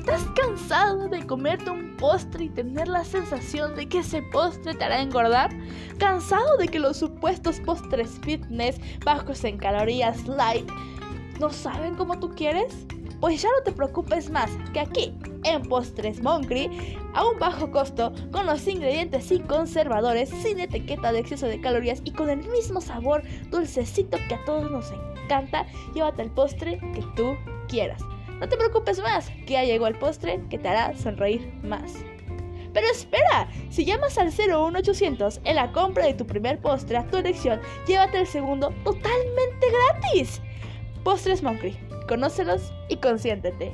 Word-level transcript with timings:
¿Cansado 0.00 1.08
de 1.08 1.26
comerte 1.26 1.70
un 1.70 1.96
postre 1.96 2.44
y 2.44 2.48
tener 2.48 2.88
la 2.88 3.04
sensación 3.04 3.74
de 3.76 3.88
que 3.88 3.98
ese 3.98 4.22
postre 4.22 4.74
te 4.74 4.84
hará 4.84 5.00
engordar? 5.00 5.50
¿Cansado 5.98 6.56
de 6.56 6.68
que 6.68 6.78
los 6.78 6.96
supuestos 6.96 7.60
postres 7.60 8.18
fitness 8.22 8.80
bajos 9.04 9.44
en 9.44 9.56
calorías 9.56 10.26
light 10.26 10.68
no 11.38 11.50
saben 11.50 11.94
como 11.94 12.18
tú 12.18 12.34
quieres? 12.34 12.74
Pues 13.20 13.42
ya 13.42 13.48
no 13.56 13.62
te 13.64 13.72
preocupes 13.72 14.30
más, 14.30 14.50
que 14.72 14.80
aquí, 14.80 15.14
en 15.44 15.62
Postres 15.62 16.22
Moncri, 16.22 16.98
a 17.14 17.24
un 17.24 17.38
bajo 17.38 17.70
costo, 17.70 18.12
con 18.32 18.46
los 18.46 18.66
ingredientes 18.66 19.30
y 19.30 19.40
conservadores, 19.40 20.28
sin 20.28 20.60
etiqueta 20.60 21.12
de 21.12 21.20
exceso 21.20 21.46
de 21.46 21.60
calorías 21.60 22.02
y 22.04 22.10
con 22.10 22.28
el 22.28 22.38
mismo 22.48 22.80
sabor 22.80 23.22
dulcecito 23.50 24.18
que 24.28 24.34
a 24.34 24.44
todos 24.44 24.70
nos 24.70 24.92
encanta, 25.24 25.66
llévate 25.94 26.22
el 26.22 26.30
postre 26.30 26.78
que 26.92 27.02
tú 27.16 27.36
quieras. 27.68 28.02
No 28.44 28.50
te 28.50 28.58
preocupes 28.58 29.00
más, 29.00 29.30
que 29.46 29.54
ya 29.54 29.64
llegó 29.64 29.86
el 29.86 29.94
postre 29.94 30.38
que 30.50 30.58
te 30.58 30.68
hará 30.68 30.94
sonreír 30.98 31.50
más. 31.62 31.94
Pero 32.74 32.86
espera, 32.88 33.48
si 33.70 33.86
llamas 33.86 34.18
al 34.18 34.26
01800 34.26 35.40
en 35.44 35.56
la 35.56 35.72
compra 35.72 36.04
de 36.04 36.12
tu 36.12 36.26
primer 36.26 36.60
postre 36.60 36.98
a 36.98 37.06
tu 37.06 37.16
elección, 37.16 37.62
llévate 37.86 38.18
el 38.18 38.26
segundo 38.26 38.68
totalmente 38.84 39.66
gratis. 39.70 40.42
Postres 41.04 41.42
Moncri, 41.42 41.74
conócelos 42.06 42.70
y 42.90 42.98
consiéntete. 42.98 43.72